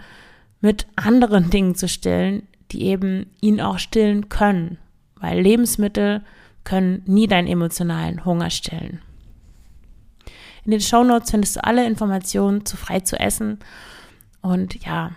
mit 0.61 0.87
anderen 0.97 1.51
Dingen 1.51 1.75
zu 1.75 1.89
stillen, 1.89 2.47
die 2.73 2.85
eben 2.85 3.27
ihn 3.41 3.61
auch 3.61 3.79
stillen 3.79 4.29
können. 4.29 4.79
Weil 5.17 5.41
Lebensmittel 5.41 6.23
können 6.65 7.03
nie 7.07 7.27
deinen 7.27 7.49
emotionalen 7.49 8.25
Hunger 8.25 8.51
stillen. 8.51 9.01
In 10.65 10.71
den 10.71 10.81
Shownotes 10.81 11.31
findest 11.31 11.57
du 11.57 11.65
alle 11.65 11.87
Informationen 11.87 12.65
zu 12.65 12.77
frei 12.77 13.01
zu 13.01 13.19
essen. 13.19 13.59
Und 14.43 14.85
ja, 14.85 15.13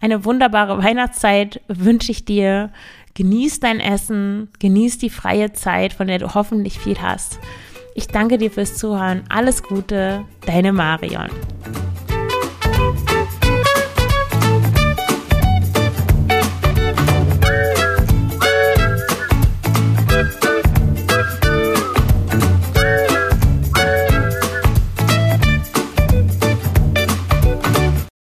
eine 0.00 0.24
wunderbare 0.24 0.78
Weihnachtszeit 0.82 1.60
wünsche 1.68 2.12
ich 2.12 2.24
dir. 2.24 2.70
Genieß 3.18 3.58
dein 3.58 3.80
Essen, 3.80 4.48
genieß 4.60 4.98
die 4.98 5.10
freie 5.10 5.52
Zeit, 5.52 5.92
von 5.92 6.06
der 6.06 6.20
du 6.20 6.34
hoffentlich 6.34 6.78
viel 6.78 7.02
hast. 7.02 7.40
Ich 7.96 8.06
danke 8.06 8.38
dir 8.38 8.48
fürs 8.48 8.76
Zuhören. 8.76 9.24
Alles 9.28 9.64
Gute, 9.64 10.24
deine 10.46 10.72
Marion. 10.72 11.28